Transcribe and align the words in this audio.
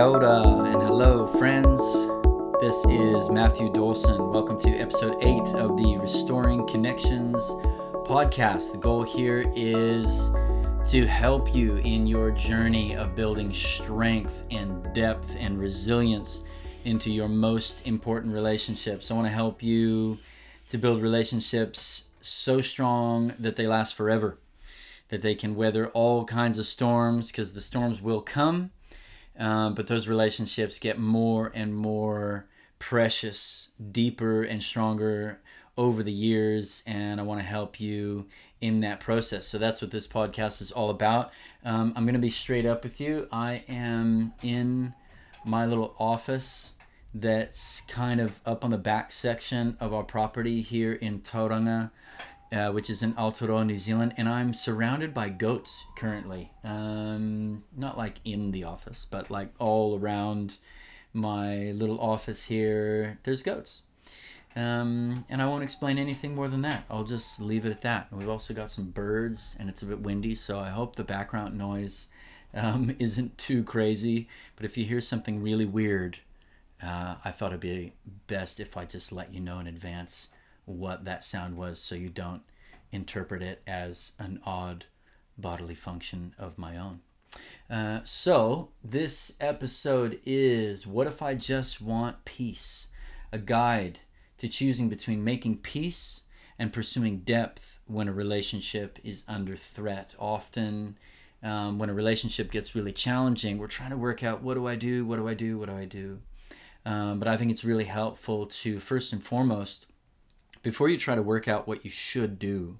Ora 0.00 0.64
and 0.64 0.82
hello, 0.82 1.26
friends. 1.26 1.78
This 2.58 2.86
is 2.86 3.28
Matthew 3.28 3.70
Dawson. 3.70 4.30
Welcome 4.32 4.58
to 4.60 4.70
episode 4.70 5.18
8 5.20 5.54
of 5.56 5.76
the 5.76 5.98
Restoring 6.00 6.66
Connections 6.66 7.36
podcast. 8.06 8.72
The 8.72 8.78
goal 8.78 9.02
here 9.02 9.52
is 9.54 10.30
to 10.90 11.06
help 11.06 11.54
you 11.54 11.76
in 11.76 12.06
your 12.06 12.30
journey 12.30 12.96
of 12.96 13.14
building 13.14 13.52
strength 13.52 14.44
and 14.50 14.90
depth 14.94 15.36
and 15.38 15.60
resilience 15.60 16.44
into 16.86 17.10
your 17.10 17.28
most 17.28 17.86
important 17.86 18.32
relationships. 18.32 19.10
I 19.10 19.14
want 19.14 19.26
to 19.26 19.34
help 19.34 19.62
you 19.62 20.16
to 20.70 20.78
build 20.78 21.02
relationships 21.02 22.04
so 22.22 22.62
strong 22.62 23.34
that 23.38 23.56
they 23.56 23.66
last 23.66 23.94
forever, 23.94 24.38
that 25.10 25.20
they 25.20 25.34
can 25.34 25.54
weather 25.54 25.88
all 25.88 26.24
kinds 26.24 26.58
of 26.58 26.66
storms 26.66 27.30
because 27.30 27.52
the 27.52 27.60
storms 27.60 28.00
will 28.00 28.22
come 28.22 28.70
um, 29.40 29.74
but 29.74 29.86
those 29.86 30.06
relationships 30.06 30.78
get 30.78 30.98
more 30.98 31.50
and 31.54 31.74
more 31.74 32.46
precious, 32.78 33.70
deeper 33.90 34.42
and 34.42 34.62
stronger 34.62 35.40
over 35.76 36.02
the 36.02 36.12
years. 36.12 36.82
And 36.86 37.18
I 37.18 37.24
want 37.24 37.40
to 37.40 37.46
help 37.46 37.80
you 37.80 38.26
in 38.60 38.80
that 38.80 39.00
process. 39.00 39.46
So 39.46 39.58
that's 39.58 39.80
what 39.80 39.90
this 39.90 40.06
podcast 40.06 40.60
is 40.60 40.70
all 40.70 40.90
about. 40.90 41.32
Um, 41.64 41.94
I'm 41.96 42.04
going 42.04 42.14
to 42.14 42.20
be 42.20 42.30
straight 42.30 42.66
up 42.66 42.84
with 42.84 43.00
you. 43.00 43.26
I 43.32 43.64
am 43.68 44.34
in 44.42 44.94
my 45.44 45.64
little 45.64 45.94
office 45.98 46.74
that's 47.14 47.80
kind 47.82 48.20
of 48.20 48.40
up 48.46 48.62
on 48.62 48.70
the 48.70 48.78
back 48.78 49.10
section 49.10 49.76
of 49.80 49.92
our 49.92 50.04
property 50.04 50.60
here 50.60 50.92
in 50.92 51.20
Tauranga 51.20 51.90
uh, 52.52 52.70
which 52.70 52.90
is 52.90 53.02
in 53.02 53.14
Aotearoa, 53.14 53.64
New 53.64 53.78
Zealand, 53.78 54.14
and 54.16 54.28
I'm 54.28 54.52
surrounded 54.52 55.14
by 55.14 55.28
goats 55.28 55.84
currently. 55.96 56.50
Um, 56.64 57.59
like 58.00 58.16
in 58.24 58.50
the 58.50 58.64
office, 58.64 59.06
but 59.08 59.30
like 59.30 59.50
all 59.58 59.98
around 59.98 60.58
my 61.12 61.70
little 61.72 62.00
office 62.00 62.44
here. 62.44 63.18
There's 63.24 63.42
goats. 63.42 63.82
Um, 64.56 65.26
and 65.28 65.42
I 65.42 65.46
won't 65.46 65.62
explain 65.62 65.98
anything 65.98 66.34
more 66.34 66.48
than 66.48 66.62
that. 66.62 66.84
I'll 66.90 67.04
just 67.04 67.40
leave 67.42 67.66
it 67.66 67.70
at 67.70 67.82
that. 67.82 68.08
We've 68.10 68.28
also 68.28 68.54
got 68.54 68.70
some 68.70 68.86
birds, 68.86 69.54
and 69.60 69.68
it's 69.68 69.82
a 69.82 69.86
bit 69.86 70.00
windy, 70.00 70.34
so 70.34 70.58
I 70.58 70.70
hope 70.70 70.96
the 70.96 71.04
background 71.04 71.58
noise 71.58 72.08
um, 72.54 72.96
isn't 72.98 73.36
too 73.36 73.62
crazy. 73.62 74.28
But 74.56 74.64
if 74.64 74.78
you 74.78 74.86
hear 74.86 75.02
something 75.02 75.42
really 75.42 75.66
weird, 75.66 76.18
uh, 76.82 77.16
I 77.22 77.30
thought 77.30 77.52
it'd 77.52 77.60
be 77.60 77.92
best 78.26 78.58
if 78.60 78.78
I 78.78 78.86
just 78.86 79.12
let 79.12 79.34
you 79.34 79.40
know 79.40 79.58
in 79.58 79.66
advance 79.66 80.28
what 80.64 81.04
that 81.04 81.22
sound 81.22 81.58
was 81.58 81.78
so 81.78 81.94
you 81.94 82.08
don't 82.08 82.42
interpret 82.92 83.42
it 83.42 83.60
as 83.66 84.12
an 84.18 84.40
odd 84.46 84.86
bodily 85.36 85.74
function 85.74 86.34
of 86.38 86.56
my 86.56 86.78
own. 86.78 87.00
Uh, 87.70 88.00
so, 88.04 88.70
this 88.82 89.34
episode 89.40 90.20
is 90.24 90.86
What 90.86 91.06
If 91.06 91.22
I 91.22 91.34
Just 91.34 91.80
Want 91.80 92.24
Peace? 92.24 92.88
A 93.32 93.38
guide 93.38 94.00
to 94.38 94.48
choosing 94.48 94.88
between 94.88 95.22
making 95.22 95.58
peace 95.58 96.22
and 96.58 96.72
pursuing 96.72 97.18
depth 97.20 97.78
when 97.86 98.08
a 98.08 98.12
relationship 98.12 98.98
is 99.04 99.22
under 99.28 99.54
threat. 99.54 100.14
Often, 100.18 100.98
um, 101.42 101.78
when 101.78 101.90
a 101.90 101.94
relationship 101.94 102.50
gets 102.50 102.74
really 102.74 102.92
challenging, 102.92 103.58
we're 103.58 103.68
trying 103.68 103.90
to 103.90 103.96
work 103.96 104.24
out 104.24 104.42
what 104.42 104.54
do 104.54 104.66
I 104.66 104.76
do? 104.76 105.04
What 105.04 105.16
do 105.16 105.28
I 105.28 105.34
do? 105.34 105.58
What 105.58 105.68
do 105.68 105.76
I 105.76 105.84
do? 105.84 106.20
Um, 106.84 107.18
but 107.18 107.28
I 107.28 107.36
think 107.36 107.50
it's 107.50 107.64
really 107.64 107.84
helpful 107.84 108.46
to 108.46 108.80
first 108.80 109.12
and 109.12 109.22
foremost 109.22 109.86
before 110.62 110.88
you 110.88 110.96
try 110.96 111.14
to 111.14 111.22
work 111.22 111.48
out 111.48 111.66
what 111.66 111.84
you 111.84 111.90
should 111.90 112.38
do, 112.38 112.78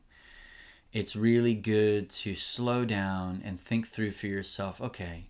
it's 0.92 1.14
really 1.14 1.54
good 1.54 2.10
to 2.10 2.34
slow 2.34 2.84
down 2.84 3.42
and 3.44 3.60
think 3.60 3.88
through 3.88 4.12
for 4.12 4.26
yourself 4.26 4.80
okay, 4.80 5.26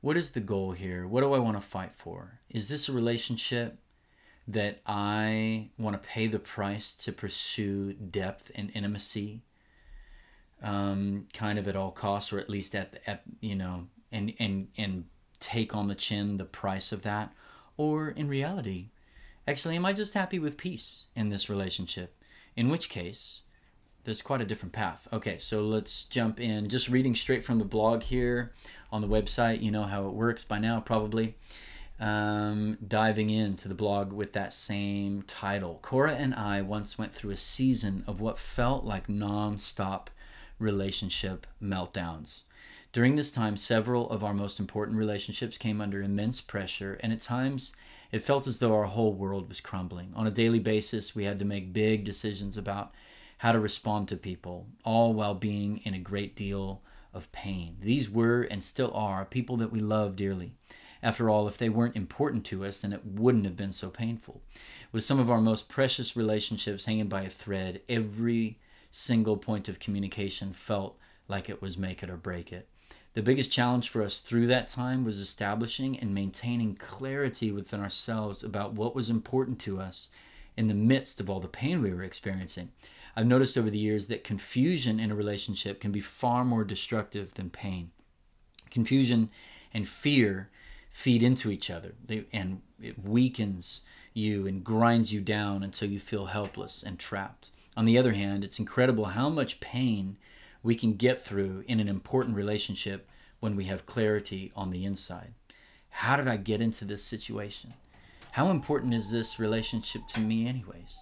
what 0.00 0.16
is 0.16 0.30
the 0.30 0.40
goal 0.40 0.72
here? 0.72 1.06
What 1.06 1.22
do 1.22 1.32
I 1.32 1.38
want 1.38 1.56
to 1.56 1.66
fight 1.66 1.94
for? 1.94 2.40
Is 2.48 2.68
this 2.68 2.88
a 2.88 2.92
relationship 2.92 3.78
that 4.46 4.80
I 4.86 5.70
want 5.78 6.00
to 6.00 6.08
pay 6.08 6.26
the 6.26 6.38
price 6.38 6.94
to 6.94 7.12
pursue 7.12 7.92
depth 7.94 8.50
and 8.54 8.70
intimacy? 8.74 9.42
Um, 10.62 11.26
kind 11.32 11.58
of 11.58 11.68
at 11.68 11.76
all 11.76 11.90
costs, 11.90 12.32
or 12.32 12.38
at 12.38 12.50
least 12.50 12.74
at, 12.74 13.00
at 13.06 13.22
you 13.40 13.54
know, 13.54 13.86
and 14.10 14.32
and 14.38 14.68
and 14.76 15.04
take 15.38 15.74
on 15.74 15.86
the 15.86 15.94
chin 15.94 16.36
the 16.36 16.44
price 16.44 16.90
of 16.90 17.02
that, 17.02 17.32
or 17.76 18.08
in 18.08 18.28
reality, 18.28 18.88
Actually, 19.48 19.76
am 19.76 19.86
I 19.86 19.94
just 19.94 20.12
happy 20.12 20.38
with 20.38 20.58
peace 20.58 21.04
in 21.16 21.30
this 21.30 21.48
relationship? 21.48 22.22
In 22.54 22.68
which 22.68 22.90
case, 22.90 23.40
there's 24.08 24.22
quite 24.22 24.40
a 24.40 24.46
different 24.46 24.72
path. 24.72 25.06
Okay, 25.12 25.36
so 25.36 25.60
let's 25.60 26.04
jump 26.04 26.40
in. 26.40 26.70
Just 26.70 26.88
reading 26.88 27.14
straight 27.14 27.44
from 27.44 27.58
the 27.58 27.64
blog 27.66 28.02
here 28.02 28.52
on 28.90 29.02
the 29.02 29.06
website. 29.06 29.60
You 29.60 29.70
know 29.70 29.82
how 29.82 30.06
it 30.06 30.14
works 30.14 30.44
by 30.44 30.58
now, 30.58 30.80
probably. 30.80 31.34
Um, 32.00 32.78
diving 32.86 33.28
into 33.28 33.68
the 33.68 33.74
blog 33.74 34.14
with 34.14 34.32
that 34.32 34.54
same 34.54 35.24
title. 35.26 35.78
Cora 35.82 36.12
and 36.12 36.34
I 36.34 36.62
once 36.62 36.96
went 36.96 37.14
through 37.14 37.32
a 37.32 37.36
season 37.36 38.02
of 38.06 38.18
what 38.18 38.38
felt 38.38 38.82
like 38.82 39.10
non 39.10 39.58
stop 39.58 40.08
relationship 40.58 41.46
meltdowns. 41.62 42.44
During 42.94 43.16
this 43.16 43.30
time, 43.30 43.58
several 43.58 44.08
of 44.08 44.24
our 44.24 44.32
most 44.32 44.58
important 44.58 44.96
relationships 44.96 45.58
came 45.58 45.82
under 45.82 46.00
immense 46.00 46.40
pressure, 46.40 46.98
and 47.02 47.12
at 47.12 47.20
times 47.20 47.74
it 48.10 48.22
felt 48.22 48.46
as 48.46 48.58
though 48.58 48.74
our 48.74 48.86
whole 48.86 49.12
world 49.12 49.50
was 49.50 49.60
crumbling. 49.60 50.12
On 50.16 50.26
a 50.26 50.30
daily 50.30 50.60
basis, 50.60 51.14
we 51.14 51.24
had 51.24 51.38
to 51.40 51.44
make 51.44 51.74
big 51.74 52.04
decisions 52.04 52.56
about 52.56 52.94
how 53.38 53.52
to 53.52 53.60
respond 53.60 54.08
to 54.08 54.16
people, 54.16 54.66
all 54.84 55.14
while 55.14 55.34
being 55.34 55.78
in 55.78 55.94
a 55.94 55.98
great 55.98 56.36
deal 56.36 56.82
of 57.14 57.30
pain. 57.32 57.76
These 57.80 58.10
were 58.10 58.42
and 58.42 58.62
still 58.62 58.92
are 58.94 59.24
people 59.24 59.56
that 59.58 59.72
we 59.72 59.80
love 59.80 60.16
dearly. 60.16 60.52
After 61.02 61.30
all, 61.30 61.46
if 61.46 61.58
they 61.58 61.68
weren't 61.68 61.96
important 61.96 62.44
to 62.46 62.64
us, 62.64 62.80
then 62.80 62.92
it 62.92 63.04
wouldn't 63.04 63.44
have 63.44 63.56
been 63.56 63.72
so 63.72 63.88
painful. 63.88 64.42
With 64.90 65.04
some 65.04 65.20
of 65.20 65.30
our 65.30 65.40
most 65.40 65.68
precious 65.68 66.16
relationships 66.16 66.86
hanging 66.86 67.08
by 67.08 67.22
a 67.22 67.30
thread, 67.30 67.82
every 67.88 68.58
single 68.90 69.36
point 69.36 69.68
of 69.68 69.78
communication 69.78 70.52
felt 70.52 70.98
like 71.28 71.48
it 71.48 71.62
was 71.62 71.78
make 71.78 72.02
it 72.02 72.10
or 72.10 72.16
break 72.16 72.52
it. 72.52 72.68
The 73.14 73.22
biggest 73.22 73.52
challenge 73.52 73.88
for 73.88 74.02
us 74.02 74.18
through 74.18 74.48
that 74.48 74.68
time 74.68 75.04
was 75.04 75.20
establishing 75.20 75.98
and 75.98 76.14
maintaining 76.14 76.74
clarity 76.74 77.52
within 77.52 77.80
ourselves 77.80 78.42
about 78.42 78.74
what 78.74 78.94
was 78.94 79.08
important 79.08 79.58
to 79.60 79.80
us 79.80 80.08
in 80.56 80.68
the 80.68 80.74
midst 80.74 81.20
of 81.20 81.30
all 81.30 81.40
the 81.40 81.48
pain 81.48 81.80
we 81.80 81.92
were 81.92 82.02
experiencing. 82.02 82.70
I've 83.18 83.26
noticed 83.26 83.58
over 83.58 83.68
the 83.68 83.78
years 83.78 84.06
that 84.06 84.22
confusion 84.22 85.00
in 85.00 85.10
a 85.10 85.14
relationship 85.16 85.80
can 85.80 85.90
be 85.90 85.98
far 85.98 86.44
more 86.44 86.62
destructive 86.62 87.34
than 87.34 87.50
pain. 87.50 87.90
Confusion 88.70 89.30
and 89.74 89.88
fear 89.88 90.50
feed 90.88 91.24
into 91.24 91.50
each 91.50 91.68
other, 91.68 91.94
they, 92.06 92.26
and 92.32 92.62
it 92.80 93.04
weakens 93.04 93.82
you 94.14 94.46
and 94.46 94.62
grinds 94.62 95.12
you 95.12 95.20
down 95.20 95.64
until 95.64 95.90
you 95.90 95.98
feel 95.98 96.26
helpless 96.26 96.84
and 96.84 96.96
trapped. 96.96 97.50
On 97.76 97.86
the 97.86 97.98
other 97.98 98.12
hand, 98.12 98.44
it's 98.44 98.60
incredible 98.60 99.06
how 99.06 99.28
much 99.28 99.58
pain 99.58 100.16
we 100.62 100.76
can 100.76 100.92
get 100.92 101.18
through 101.18 101.64
in 101.66 101.80
an 101.80 101.88
important 101.88 102.36
relationship 102.36 103.08
when 103.40 103.56
we 103.56 103.64
have 103.64 103.84
clarity 103.84 104.52
on 104.54 104.70
the 104.70 104.84
inside. 104.84 105.34
How 105.90 106.14
did 106.14 106.28
I 106.28 106.36
get 106.36 106.60
into 106.60 106.84
this 106.84 107.02
situation? 107.02 107.74
How 108.32 108.50
important 108.50 108.94
is 108.94 109.10
this 109.10 109.40
relationship 109.40 110.06
to 110.10 110.20
me, 110.20 110.46
anyways? 110.46 111.00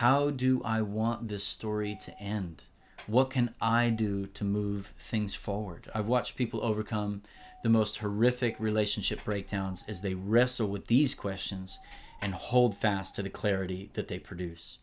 How 0.00 0.30
do 0.30 0.62
I 0.64 0.80
want 0.80 1.28
this 1.28 1.44
story 1.44 1.94
to 2.06 2.18
end? 2.18 2.64
What 3.06 3.28
can 3.28 3.52
I 3.60 3.90
do 3.90 4.28
to 4.28 4.44
move 4.44 4.94
things 4.98 5.34
forward? 5.34 5.90
I've 5.94 6.06
watched 6.06 6.36
people 6.36 6.64
overcome 6.64 7.20
the 7.62 7.68
most 7.68 7.98
horrific 7.98 8.58
relationship 8.58 9.22
breakdowns 9.26 9.84
as 9.86 10.00
they 10.00 10.14
wrestle 10.14 10.68
with 10.68 10.86
these 10.86 11.14
questions 11.14 11.78
and 12.22 12.32
hold 12.32 12.78
fast 12.78 13.14
to 13.16 13.22
the 13.22 13.28
clarity 13.28 13.90
that 13.92 14.08
they 14.08 14.18
produce. 14.18 14.78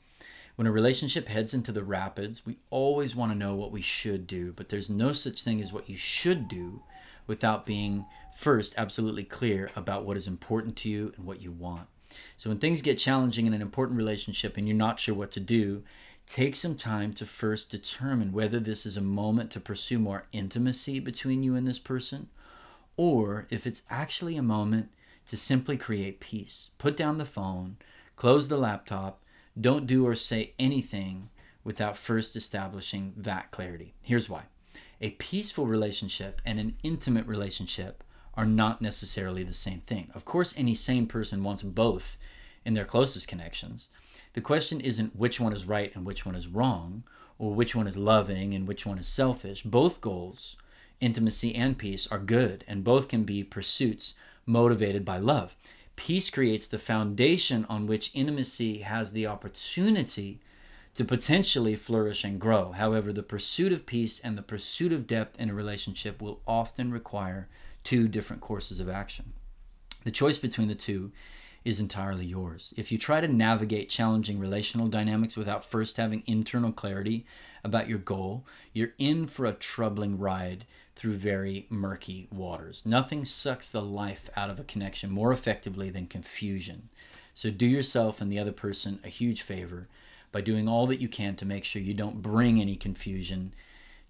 When 0.56 0.68
a 0.68 0.72
relationship 0.72 1.30
heads 1.30 1.52
into 1.52 1.72
the 1.72 1.84
rapids, 1.84 2.46
we 2.46 2.60
always 2.70 3.16
want 3.16 3.32
to 3.32 3.38
know 3.40 3.56
what 3.56 3.72
we 3.72 3.82
should 3.82 4.28
do, 4.28 4.54
but 4.56 4.70
there's 4.70 4.88
no 4.88 5.14
such 5.14 5.42
thing 5.42 5.60
as 5.64 5.74
what 5.74 5.90
you 5.90 5.98
should 5.98 6.48
do 6.48 6.84
without 7.26 7.66
being 7.66 8.06
first 8.38 8.76
absolutely 8.78 9.24
clear 9.24 9.72
about 9.76 10.06
what 10.06 10.16
is 10.16 10.28
important 10.28 10.76
to 10.76 10.90
you 10.90 11.12
and 11.18 11.26
what 11.26 11.42
you 11.42 11.52
want. 11.52 11.88
So 12.38 12.50
when 12.50 12.60
things 12.60 12.82
get 12.82 12.98
challenging 13.00 13.46
in 13.46 13.54
an 13.54 13.62
important 13.62 13.98
relationship 13.98 14.58
and 14.58 14.68
you're 14.68 14.78
not 14.78 15.00
sure 15.00 15.16
what 15.16 15.32
to 15.32 15.40
do, 15.40 15.84
take 16.26 16.56
some 16.56 16.76
time 16.76 17.14
to 17.14 17.26
first 17.26 17.70
determine 17.70 18.32
whether 18.32 18.60
this 18.60 18.86
is 18.86 18.98
a 18.98 19.02
moment 19.02 19.52
to 19.52 19.60
pursue 19.60 20.00
more 20.00 20.26
intimacy 20.32 21.00
between 21.00 21.44
you 21.44 21.56
and 21.56 21.68
this 21.68 21.80
person 21.80 22.30
or 22.98 23.46
if 23.50 23.66
it's 23.66 23.84
actually 23.90 24.36
a 24.36 24.42
moment 24.42 24.90
to 25.28 25.38
simply 25.38 25.78
create 25.78 26.20
peace. 26.20 26.72
Put 26.78 26.98
down 26.98 27.18
the 27.18 27.26
phone, 27.26 27.78
close 28.16 28.48
the 28.48 28.58
laptop, 28.58 29.22
don't 29.60 29.88
do 29.88 30.06
or 30.06 30.16
say 30.16 30.54
anything 30.58 31.30
without 31.64 31.98
first 31.98 32.36
establishing 32.36 33.14
that 33.16 33.52
clarity. 33.52 33.94
Here's 34.04 34.30
why 34.30 34.44
a 35.00 35.12
peaceful 35.12 35.68
relationship 35.68 36.42
and 36.44 36.60
an 36.60 36.76
intimate 36.82 37.28
relationship 37.28 38.04
are 38.38 38.46
not 38.46 38.82
necessarily 38.82 39.44
the 39.44 39.54
same 39.54 39.82
thing. 39.82 40.10
Of 40.14 40.24
course, 40.24 40.54
any 40.56 40.76
sane 40.76 41.08
person 41.08 41.44
wants 41.44 41.64
both 41.64 42.18
in 42.64 42.76
their 42.76 42.86
closest 42.86 43.28
connections. 43.28 43.88
The 44.34 44.42
question 44.42 44.80
isn't 44.80 45.16
which 45.16 45.40
one 45.40 45.52
is 45.52 45.66
right 45.66 45.94
and 45.96 46.06
which 46.06 46.26
one 46.26 46.36
is 46.36 46.48
wrong, 46.48 47.04
or 47.40 47.54
which 47.54 47.76
one 47.76 47.88
is 47.88 47.98
loving 47.98 48.54
and 48.54 48.68
which 48.68 48.86
one 48.86 49.00
is 49.00 49.08
selfish. 49.08 49.64
Both 49.64 50.02
goals, 50.02 50.56
intimacy 51.02 51.56
and 51.56 51.78
peace, 51.78 52.08
are 52.08 52.20
good, 52.20 52.64
and 52.68 52.84
both 52.84 53.08
can 53.08 53.24
be 53.24 53.44
pursuits 53.44 54.14
motivated 54.46 55.04
by 55.04 55.18
love. 55.18 55.56
Peace 55.96 56.30
creates 56.30 56.68
the 56.68 56.78
foundation 56.78 57.66
on 57.68 57.88
which 57.88 58.12
intimacy 58.14 58.80
has 58.80 59.12
the 59.12 59.26
opportunity 59.26 60.40
to 60.94 61.04
potentially 61.04 61.76
flourish 61.76 62.24
and 62.24 62.40
grow. 62.40 62.72
However, 62.72 63.12
the 63.12 63.24
pursuit 63.24 63.72
of 63.72 63.86
peace 63.86 64.20
and 64.20 64.38
the 64.38 64.42
pursuit 64.44 64.92
of 64.92 65.08
depth 65.08 65.40
in 65.40 65.50
a 65.50 65.54
relationship 65.54 66.22
will 66.22 66.42
often 66.48 66.92
require 66.92 67.48
two 67.88 68.10
different 68.10 68.42
courses 68.42 68.82
of 68.82 68.90
action. 68.90 69.32
The 70.04 70.12
choice 70.12 70.38
between 70.38 70.68
the 70.68 70.76
two 70.76 71.14
is 71.64 71.80
entirely 71.80 72.26
yours. 72.26 72.74
If 72.76 72.92
you 72.92 72.98
try 72.98 73.22
to 73.22 73.30
navigate 73.30 73.88
challenging 73.88 74.40
relational 74.40 74.90
dynamics 74.90 75.38
without 75.38 75.64
first 75.64 75.96
having 75.96 76.22
internal 76.26 76.74
clarity 76.74 77.26
about 77.64 77.88
your 77.88 77.98
goal, 77.98 78.46
you're 78.74 78.92
in 78.98 79.26
for 79.26 79.46
a 79.46 79.54
troubling 79.54 80.20
ride 80.20 80.66
through 80.98 81.14
very 81.14 81.66
murky 81.70 82.28
waters. 82.30 82.84
Nothing 82.86 83.24
sucks 83.24 83.70
the 83.70 83.82
life 83.82 84.30
out 84.36 84.50
of 84.50 84.60
a 84.60 84.66
connection 84.66 85.10
more 85.10 85.32
effectively 85.32 85.90
than 85.90 86.08
confusion. 86.08 86.90
So 87.34 87.50
do 87.50 87.66
yourself 87.66 88.20
and 88.20 88.30
the 88.30 88.40
other 88.40 88.52
person 88.52 89.00
a 89.06 89.08
huge 89.08 89.44
favor 89.44 89.88
by 90.34 90.42
doing 90.42 90.68
all 90.68 90.88
that 90.88 91.00
you 91.00 91.08
can 91.08 91.38
to 91.38 91.46
make 91.46 91.64
sure 91.64 91.82
you 91.82 91.94
don't 91.94 92.22
bring 92.22 92.60
any 92.60 92.76
confusion 92.76 93.54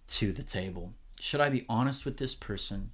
to 0.08 0.34
the 0.34 0.42
table. 0.42 0.94
Should 1.20 1.42
I 1.42 1.52
be 1.52 1.66
honest 1.70 2.06
with 2.06 2.18
this 2.18 2.34
person 2.34 2.90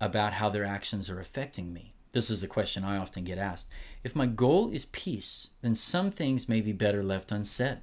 about 0.00 0.34
how 0.34 0.48
their 0.48 0.64
actions 0.64 1.08
are 1.08 1.20
affecting 1.20 1.72
me? 1.72 1.94
This 2.12 2.30
is 2.30 2.40
the 2.40 2.46
question 2.46 2.84
I 2.84 2.96
often 2.96 3.24
get 3.24 3.38
asked. 3.38 3.68
If 4.02 4.16
my 4.16 4.26
goal 4.26 4.70
is 4.70 4.86
peace, 4.86 5.48
then 5.60 5.74
some 5.74 6.10
things 6.10 6.48
may 6.48 6.60
be 6.60 6.72
better 6.72 7.02
left 7.02 7.30
unsaid. 7.30 7.80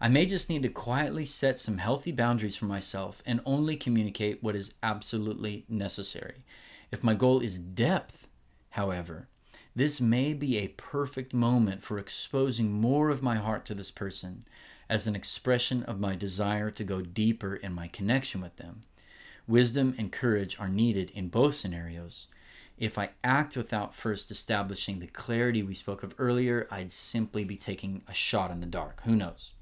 I 0.00 0.08
may 0.08 0.26
just 0.26 0.48
need 0.48 0.62
to 0.62 0.68
quietly 0.68 1.24
set 1.24 1.58
some 1.58 1.78
healthy 1.78 2.12
boundaries 2.12 2.56
for 2.56 2.66
myself 2.66 3.22
and 3.26 3.40
only 3.44 3.76
communicate 3.76 4.42
what 4.42 4.54
is 4.54 4.74
absolutely 4.82 5.64
necessary. 5.68 6.44
If 6.90 7.02
my 7.02 7.14
goal 7.14 7.40
is 7.40 7.58
depth, 7.58 8.28
however, 8.70 9.28
this 9.74 10.00
may 10.00 10.34
be 10.34 10.56
a 10.56 10.68
perfect 10.68 11.34
moment 11.34 11.82
for 11.82 11.98
exposing 11.98 12.72
more 12.72 13.10
of 13.10 13.22
my 13.22 13.36
heart 13.36 13.64
to 13.66 13.74
this 13.74 13.90
person 13.90 14.46
as 14.88 15.06
an 15.06 15.14
expression 15.14 15.82
of 15.82 16.00
my 16.00 16.16
desire 16.16 16.70
to 16.70 16.84
go 16.84 17.00
deeper 17.00 17.54
in 17.54 17.72
my 17.72 17.88
connection 17.88 18.40
with 18.40 18.56
them. 18.56 18.84
Wisdom 19.48 19.94
and 19.96 20.12
courage 20.12 20.58
are 20.60 20.68
needed 20.68 21.10
in 21.14 21.28
both 21.28 21.54
scenarios. 21.54 22.26
If 22.76 22.98
I 22.98 23.10
act 23.24 23.56
without 23.56 23.94
first 23.94 24.30
establishing 24.30 24.98
the 24.98 25.06
clarity 25.06 25.62
we 25.62 25.72
spoke 25.72 26.02
of 26.02 26.14
earlier, 26.18 26.68
I'd 26.70 26.92
simply 26.92 27.44
be 27.44 27.56
taking 27.56 28.02
a 28.06 28.12
shot 28.12 28.50
in 28.50 28.60
the 28.60 28.66
dark. 28.66 29.00
Who 29.06 29.16
knows? 29.16 29.52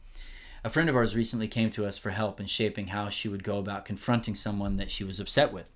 A 0.65 0.71
friend 0.71 0.89
of 0.89 0.97
ours 0.97 1.15
recently 1.15 1.47
came 1.47 1.71
to 1.71 1.87
us 1.87 1.99
for 1.99 2.11
help 2.11 2.41
in 2.41 2.47
shaping 2.47 2.89
how 2.89 3.11
she 3.11 3.29
would 3.29 3.45
go 3.45 3.59
about 3.59 3.85
confronting 3.85 4.35
someone 4.35 4.77
that 4.77 4.91
she 4.91 5.05
was 5.05 5.21
upset 5.21 5.53
with. 5.53 5.67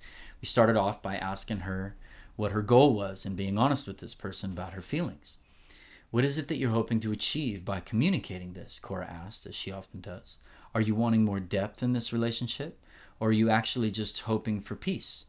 We 0.43 0.47
started 0.47 0.77
off 0.77 1.01
by 1.01 1.15
asking 1.15 1.59
her 1.59 1.95
what 2.35 2.51
her 2.51 2.63
goal 2.63 2.95
was 2.95 3.25
and 3.25 3.37
being 3.37 3.59
honest 3.59 3.87
with 3.87 3.99
this 3.99 4.15
person 4.15 4.51
about 4.51 4.73
her 4.73 4.83
feelings. 4.83 5.37
What 6.11 6.25
is 6.25 6.37
it 6.37 6.49
that 6.49 6.57
you're 6.57 6.71
hoping 6.71 6.99
to 7.01 7.13
achieve 7.13 7.65
by 7.65 7.79
communicating 7.79 8.55
this? 8.55 8.81
Cora 8.83 9.07
asked, 9.07 9.47
as 9.47 9.55
she 9.55 9.71
often 9.71 10.01
does. 10.01 10.37
Are 10.75 10.81
you 10.81 10.97
wanting 10.97 11.25
more 11.25 11.39
depth 11.39 11.81
in 11.81 11.93
this 11.93 12.13
relationship? 12.13 12.77
Or 13.21 13.29
are 13.29 13.33
you 13.33 13.51
actually 13.51 13.91
just 13.91 14.21
hoping 14.21 14.61
for 14.61 14.75
peace? 14.75 15.27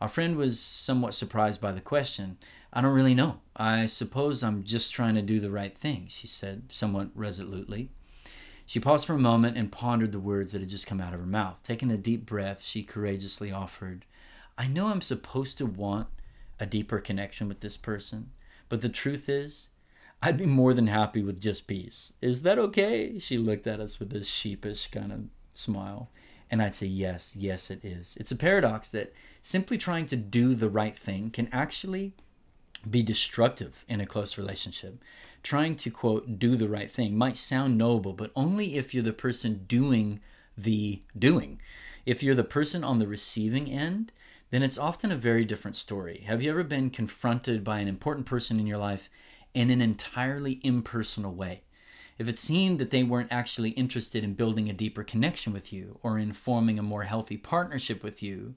Our 0.00 0.08
friend 0.08 0.36
was 0.36 0.58
somewhat 0.58 1.14
surprised 1.14 1.60
by 1.60 1.72
the 1.72 1.80
question. 1.80 2.38
I 2.72 2.80
don't 2.80 2.94
really 2.94 3.14
know. 3.14 3.40
I 3.54 3.86
suppose 3.86 4.42
I'm 4.42 4.64
just 4.64 4.92
trying 4.92 5.14
to 5.14 5.22
do 5.22 5.38
the 5.38 5.50
right 5.50 5.76
thing, 5.76 6.06
she 6.08 6.26
said, 6.26 6.72
somewhat 6.72 7.10
resolutely. 7.14 7.90
She 8.66 8.80
paused 8.80 9.06
for 9.06 9.12
a 9.12 9.18
moment 9.18 9.56
and 9.56 9.70
pondered 9.70 10.12
the 10.12 10.18
words 10.18 10.52
that 10.52 10.60
had 10.60 10.70
just 10.70 10.86
come 10.86 11.00
out 11.00 11.14
of 11.14 11.20
her 11.20 11.26
mouth. 11.26 11.58
Taking 11.62 11.90
a 11.90 11.96
deep 11.96 12.26
breath, 12.26 12.64
she 12.64 12.82
courageously 12.82 13.52
offered, 13.52 14.06
I 14.56 14.66
know 14.66 14.86
I'm 14.86 15.00
supposed 15.00 15.58
to 15.58 15.66
want 15.66 16.08
a 16.58 16.66
deeper 16.66 16.98
connection 17.00 17.48
with 17.48 17.60
this 17.60 17.76
person, 17.76 18.30
but 18.68 18.80
the 18.80 18.88
truth 18.88 19.28
is, 19.28 19.68
I'd 20.22 20.38
be 20.38 20.46
more 20.46 20.72
than 20.72 20.86
happy 20.86 21.22
with 21.22 21.40
just 21.40 21.66
peace. 21.66 22.12
Is 22.22 22.42
that 22.42 22.58
okay? 22.58 23.18
She 23.18 23.36
looked 23.36 23.66
at 23.66 23.80
us 23.80 23.98
with 23.98 24.10
this 24.10 24.28
sheepish 24.28 24.88
kind 24.88 25.12
of 25.12 25.20
smile. 25.52 26.08
And 26.54 26.62
I'd 26.62 26.76
say, 26.76 26.86
yes, 26.86 27.34
yes, 27.34 27.68
it 27.68 27.84
is. 27.84 28.16
It's 28.20 28.30
a 28.30 28.36
paradox 28.36 28.88
that 28.90 29.12
simply 29.42 29.76
trying 29.76 30.06
to 30.06 30.14
do 30.14 30.54
the 30.54 30.68
right 30.68 30.96
thing 30.96 31.30
can 31.30 31.48
actually 31.50 32.12
be 32.88 33.02
destructive 33.02 33.84
in 33.88 34.00
a 34.00 34.06
close 34.06 34.38
relationship. 34.38 35.02
Trying 35.42 35.74
to, 35.74 35.90
quote, 35.90 36.38
do 36.38 36.54
the 36.54 36.68
right 36.68 36.88
thing 36.88 37.18
might 37.18 37.36
sound 37.38 37.76
noble, 37.76 38.12
but 38.12 38.30
only 38.36 38.76
if 38.76 38.94
you're 38.94 39.02
the 39.02 39.12
person 39.12 39.64
doing 39.66 40.20
the 40.56 41.02
doing. 41.18 41.60
If 42.06 42.22
you're 42.22 42.36
the 42.36 42.44
person 42.44 42.84
on 42.84 43.00
the 43.00 43.08
receiving 43.08 43.68
end, 43.68 44.12
then 44.50 44.62
it's 44.62 44.78
often 44.78 45.10
a 45.10 45.16
very 45.16 45.44
different 45.44 45.74
story. 45.74 46.22
Have 46.28 46.40
you 46.40 46.52
ever 46.52 46.62
been 46.62 46.88
confronted 46.88 47.64
by 47.64 47.80
an 47.80 47.88
important 47.88 48.26
person 48.26 48.60
in 48.60 48.68
your 48.68 48.78
life 48.78 49.10
in 49.54 49.70
an 49.70 49.80
entirely 49.80 50.60
impersonal 50.62 51.34
way? 51.34 51.63
If 52.18 52.28
it 52.28 52.38
seemed 52.38 52.78
that 52.78 52.90
they 52.90 53.02
weren't 53.02 53.32
actually 53.32 53.70
interested 53.70 54.22
in 54.22 54.34
building 54.34 54.68
a 54.68 54.74
deeper 54.74 55.02
connection 55.02 55.52
with 55.52 55.72
you 55.72 55.98
or 56.02 56.18
in 56.18 56.32
forming 56.32 56.78
a 56.78 56.82
more 56.82 57.02
healthy 57.02 57.36
partnership 57.36 58.02
with 58.02 58.22
you, 58.22 58.54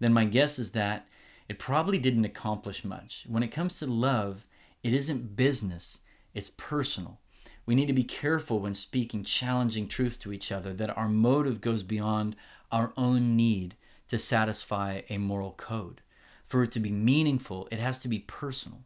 then 0.00 0.12
my 0.12 0.24
guess 0.24 0.58
is 0.58 0.72
that 0.72 1.06
it 1.48 1.58
probably 1.58 1.98
didn't 1.98 2.24
accomplish 2.24 2.84
much. 2.84 3.26
When 3.28 3.42
it 3.42 3.48
comes 3.48 3.78
to 3.78 3.86
love, 3.86 4.46
it 4.82 4.94
isn't 4.94 5.36
business, 5.36 6.00
it's 6.32 6.50
personal. 6.56 7.20
We 7.66 7.74
need 7.74 7.86
to 7.86 7.92
be 7.92 8.04
careful 8.04 8.60
when 8.60 8.74
speaking 8.74 9.24
challenging 9.24 9.88
truth 9.88 10.18
to 10.20 10.32
each 10.32 10.50
other 10.50 10.72
that 10.74 10.96
our 10.96 11.08
motive 11.08 11.60
goes 11.60 11.82
beyond 11.82 12.36
our 12.72 12.92
own 12.96 13.36
need 13.36 13.76
to 14.08 14.18
satisfy 14.18 15.02
a 15.08 15.18
moral 15.18 15.52
code. 15.52 16.00
For 16.46 16.62
it 16.62 16.72
to 16.72 16.80
be 16.80 16.90
meaningful, 16.90 17.68
it 17.70 17.78
has 17.78 17.98
to 18.00 18.08
be 18.08 18.18
personal. 18.18 18.80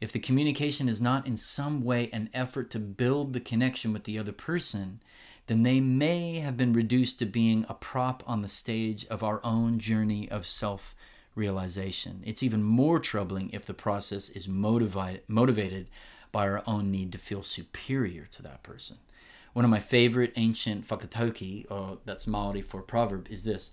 If 0.00 0.12
the 0.12 0.18
communication 0.18 0.88
is 0.88 1.00
not 1.00 1.26
in 1.26 1.36
some 1.36 1.82
way 1.82 2.10
an 2.12 2.28
effort 2.34 2.70
to 2.70 2.78
build 2.78 3.32
the 3.32 3.40
connection 3.40 3.92
with 3.92 4.04
the 4.04 4.18
other 4.18 4.32
person, 4.32 5.00
then 5.46 5.62
they 5.62 5.80
may 5.80 6.40
have 6.40 6.56
been 6.56 6.72
reduced 6.72 7.18
to 7.18 7.26
being 7.26 7.64
a 7.68 7.74
prop 7.74 8.22
on 8.26 8.42
the 8.42 8.48
stage 8.48 9.06
of 9.06 9.22
our 9.22 9.40
own 9.44 9.78
journey 9.78 10.28
of 10.30 10.46
self 10.46 10.94
realization. 11.34 12.22
It's 12.24 12.42
even 12.42 12.62
more 12.62 12.98
troubling 12.98 13.50
if 13.52 13.66
the 13.66 13.74
process 13.74 14.28
is 14.30 14.48
motivated, 14.48 15.22
motivated 15.28 15.88
by 16.32 16.48
our 16.48 16.62
own 16.66 16.90
need 16.90 17.12
to 17.12 17.18
feel 17.18 17.42
superior 17.42 18.26
to 18.26 18.42
that 18.42 18.62
person. 18.62 18.98
One 19.52 19.64
of 19.64 19.70
my 19.70 19.80
favorite 19.80 20.32
ancient 20.36 20.86
whakataukī, 20.88 21.70
or 21.70 21.98
that's 22.04 22.26
Maori 22.26 22.60
for 22.60 22.82
proverb, 22.82 23.28
is 23.30 23.44
this 23.44 23.70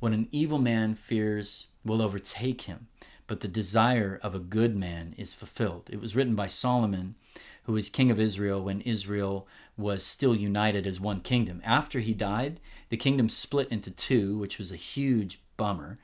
When 0.00 0.12
an 0.12 0.28
evil 0.32 0.58
man 0.58 0.94
fears 0.94 1.66
will 1.84 2.02
overtake 2.02 2.62
him, 2.62 2.88
but 3.30 3.42
the 3.42 3.46
desire 3.46 4.18
of 4.24 4.34
a 4.34 4.40
good 4.40 4.74
man 4.74 5.14
is 5.16 5.32
fulfilled. 5.32 5.88
It 5.88 6.00
was 6.00 6.16
written 6.16 6.34
by 6.34 6.48
Solomon, 6.48 7.14
who 7.62 7.74
was 7.74 7.88
king 7.88 8.10
of 8.10 8.18
Israel 8.18 8.60
when 8.60 8.80
Israel 8.80 9.46
was 9.76 10.04
still 10.04 10.34
united 10.34 10.84
as 10.84 10.98
one 10.98 11.20
kingdom. 11.20 11.62
After 11.64 12.00
he 12.00 12.12
died, 12.12 12.58
the 12.88 12.96
kingdom 12.96 13.28
split 13.28 13.68
into 13.68 13.92
two, 13.92 14.36
which 14.36 14.58
was 14.58 14.72
a 14.72 14.76
huge 14.76 15.40
bummer. 15.56 16.00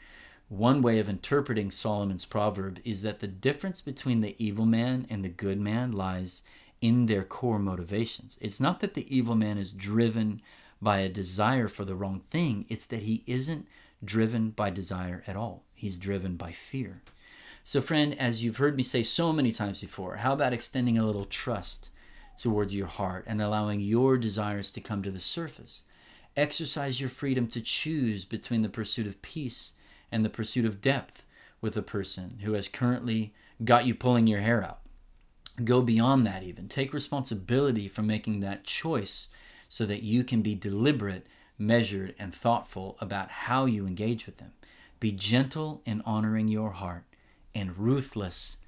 One 0.49 0.83
way 0.83 1.01
of 1.01 1.09
interpreting 1.09 1.73
Solomon's 1.73 2.25
proverb 2.25 2.79
is 2.85 3.03
that 3.03 3.19
the 3.19 3.27
difference 3.27 3.81
between 3.81 4.21
the 4.21 4.37
evil 4.39 4.65
man 4.65 5.05
and 5.11 5.25
the 5.25 5.29
good 5.29 5.59
man 5.59 5.91
lies 5.91 6.43
in 6.81 7.07
their 7.07 7.25
core 7.25 7.59
motivations. 7.59 8.39
It's 8.41 8.61
not 8.61 8.79
that 8.79 8.95
the 8.95 9.13
evil 9.13 9.35
man 9.35 9.59
is 9.59 9.73
driven 9.73 10.41
by 10.81 11.01
a 11.01 11.09
desire 11.09 11.67
for 11.67 11.85
the 11.85 11.97
wrong 11.97 12.21
thing, 12.31 12.67
it's 12.69 12.87
that 12.87 13.03
he 13.03 13.25
isn't 13.27 13.67
driven 14.05 14.51
by 14.51 14.71
desire 14.71 15.25
at 15.27 15.35
all. 15.35 15.65
He's 15.75 15.99
driven 15.99 16.37
by 16.37 16.53
fear. 16.53 17.03
So, 17.69 17.81
friend, 17.81 18.17
as 18.17 18.45
you've 18.45 18.59
heard 18.59 18.77
me 18.77 18.85
say 18.85 19.03
so 19.03 19.33
many 19.33 19.51
times 19.51 19.81
before, 19.81 20.19
how 20.19 20.33
about 20.33 20.53
extending 20.53 20.97
a 20.97 21.05
little 21.05 21.25
trust 21.25 21.91
towards 22.39 22.77
your 22.77 22.87
heart 22.87 23.25
and 23.27 23.43
allowing 23.43 23.81
your 23.81 24.17
desires 24.19 24.71
to 24.71 24.81
come 24.81 25.03
to 25.03 25.11
the 25.11 25.19
surface? 25.19 25.83
Exercise 26.37 27.01
your 27.01 27.11
freedom 27.11 27.49
to 27.49 27.61
choose 27.61 28.25
between 28.25 28.63
the 28.63 28.69
pursuit 28.69 29.09
of 29.09 29.21
peace 29.21 29.73
and 30.13 30.25
the 30.25 30.29
pursuit 30.29 30.65
of 30.65 30.81
depth 30.81 31.25
with 31.61 31.77
a 31.77 31.83
person 31.83 32.39
who 32.45 32.53
has 32.53 32.69
currently 32.69 33.35
got 33.65 33.85
you 33.85 33.97
pulling 33.97 34.29
your 34.29 34.43
hair 34.43 34.63
out. 34.63 34.79
Go 35.65 35.83
beyond 35.83 36.25
that, 36.25 36.45
even. 36.45 36.69
Take 36.69 36.95
responsibility 36.95 37.89
for 37.89 38.03
making 38.03 38.39
that 38.39 38.63
choice 38.63 39.27
so 39.69 39.85
that 39.87 40.05
you 40.05 40.23
can 40.23 40.41
be 40.41 40.55
deliberate, 40.55 41.27
measured, 41.59 42.15
and 42.17 42.33
thoughtful 42.33 42.97
about 43.01 43.29
how 43.29 43.65
you 43.65 43.89
engage 43.89 44.25
with 44.25 44.37
them. 44.37 44.53
Be 45.01 45.11
gentle 45.11 45.83
in 45.85 46.01
honoring 46.03 46.47
your 46.47 46.71
heart 46.71 47.03
and 47.57 47.79
ruthless 47.79 48.59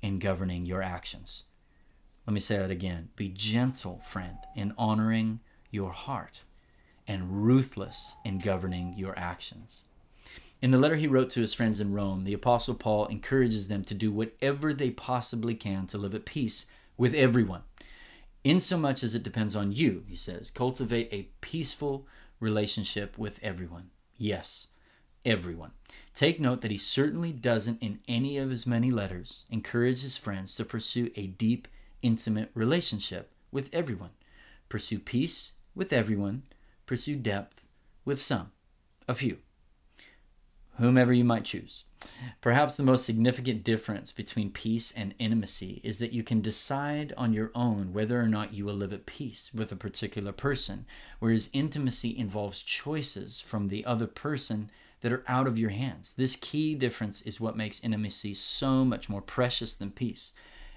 in 0.00 0.18
governing 0.18 0.64
your 0.64 0.82
actions. 0.82 1.42
Let 2.26 2.32
me 2.32 2.40
say 2.40 2.56
that 2.56 2.70
again. 2.70 3.10
Be 3.14 3.28
gentle, 3.28 4.00
friend, 4.08 4.38
in 4.56 4.72
honoring 4.78 5.40
your 5.70 5.92
heart 5.92 6.40
and 7.06 7.44
ruthless 7.44 8.14
in 8.24 8.38
governing 8.38 8.94
your 8.96 9.18
actions. 9.18 9.84
In 10.62 10.70
the 10.70 10.78
letter 10.78 10.96
he 10.96 11.06
wrote 11.06 11.28
to 11.30 11.42
his 11.42 11.52
friends 11.52 11.78
in 11.78 11.92
Rome, 11.92 12.24
the 12.24 12.32
Apostle 12.32 12.74
Paul 12.74 13.06
encourages 13.08 13.68
them 13.68 13.84
to 13.84 13.94
do 13.94 14.10
whatever 14.10 14.72
they 14.72 14.90
possibly 14.90 15.54
can 15.54 15.86
to 15.88 15.98
live 15.98 16.14
at 16.14 16.24
peace 16.24 16.64
with 16.96 17.14
everyone. 17.14 17.64
Insomuch 18.44 19.04
as 19.04 19.14
it 19.14 19.22
depends 19.22 19.54
on 19.54 19.72
you, 19.72 20.04
he 20.08 20.16
says, 20.16 20.50
cultivate 20.50 21.10
a 21.12 21.28
peaceful 21.42 22.06
relationship 22.40 23.18
with 23.18 23.38
everyone. 23.42 23.90
Yes, 24.16 24.68
everyone. 25.28 25.72
Take 26.14 26.40
note 26.40 26.62
that 26.62 26.70
he 26.70 26.78
certainly 26.78 27.32
doesn't, 27.32 27.82
in 27.82 28.00
any 28.08 28.38
of 28.38 28.50
his 28.50 28.66
many 28.66 28.90
letters, 28.90 29.44
encourage 29.50 30.02
his 30.02 30.16
friends 30.16 30.54
to 30.56 30.64
pursue 30.64 31.10
a 31.14 31.26
deep, 31.26 31.68
intimate 32.02 32.50
relationship 32.54 33.30
with 33.52 33.68
everyone. 33.72 34.10
Pursue 34.68 34.98
peace 34.98 35.52
with 35.74 35.92
everyone, 35.92 36.42
pursue 36.86 37.16
depth 37.16 37.62
with 38.04 38.20
some, 38.20 38.50
a 39.06 39.14
few, 39.14 39.38
whomever 40.78 41.12
you 41.12 41.24
might 41.24 41.44
choose. 41.44 41.84
Perhaps 42.40 42.76
the 42.76 42.82
most 42.82 43.04
significant 43.04 43.64
difference 43.64 44.12
between 44.12 44.50
peace 44.50 44.92
and 44.96 45.14
intimacy 45.18 45.80
is 45.82 45.98
that 45.98 46.12
you 46.12 46.22
can 46.22 46.40
decide 46.40 47.12
on 47.16 47.32
your 47.32 47.50
own 47.54 47.92
whether 47.92 48.20
or 48.20 48.28
not 48.28 48.54
you 48.54 48.64
will 48.64 48.74
live 48.74 48.92
at 48.92 49.06
peace 49.06 49.50
with 49.52 49.72
a 49.72 49.76
particular 49.76 50.32
person, 50.32 50.86
whereas 51.18 51.50
intimacy 51.52 52.16
involves 52.16 52.62
choices 52.62 53.40
from 53.40 53.68
the 53.68 53.84
other 53.84 54.06
person 54.06 54.70
that 55.00 55.12
are 55.12 55.24
out 55.28 55.46
of 55.46 55.58
your 55.58 55.70
hands. 55.70 56.12
This 56.16 56.36
key 56.36 56.74
difference 56.74 57.22
is 57.22 57.40
what 57.40 57.56
makes 57.56 57.82
intimacy 57.82 58.34
so 58.34 58.84
much 58.84 59.08
more 59.08 59.22
precious 59.22 59.74
than 59.74 59.90
peace 59.90 60.32